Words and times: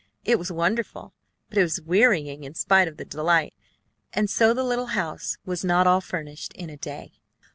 It 0.25 0.39
was 0.39 0.51
wonderful; 0.51 1.13
but 1.47 1.59
it 1.59 1.61
was 1.61 1.79
wearying 1.79 2.43
in 2.43 2.55
spite 2.55 2.87
of 2.87 2.97
the 2.97 3.05
delight, 3.05 3.53
and 4.13 4.31
so 4.31 4.51
the 4.51 4.63
little 4.63 4.87
house 4.97 5.37
was 5.45 5.63
not 5.63 5.85
all 5.85 6.01
furnished 6.01 6.53
in 6.53 6.71
a 6.71 6.75
day. 6.77 7.13